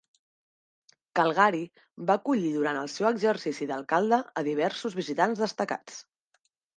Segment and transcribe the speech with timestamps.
[1.17, 1.59] Calgary
[2.07, 6.01] va acollir durant el seu exercici d'alcalde a diversos visitants destacats.